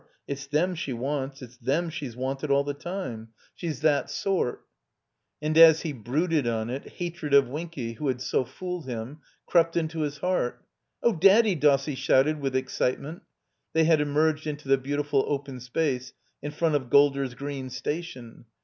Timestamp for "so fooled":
8.19-8.87